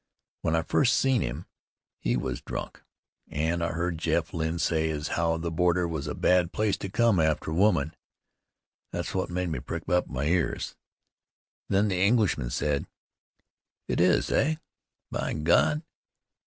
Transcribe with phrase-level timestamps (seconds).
[0.41, 1.45] When I first seen him
[1.99, 2.81] he was drunk,
[3.27, 6.89] and I heard Jeff Lynn say as how the border was a bad place to
[6.89, 7.95] come after a woman.
[8.91, 10.75] That's what made me prick up my ears.
[11.69, 12.87] Then the Englishman said:
[13.87, 14.55] 'It is, eh?
[15.11, 15.83] By God!